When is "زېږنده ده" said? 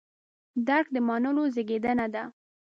1.53-2.23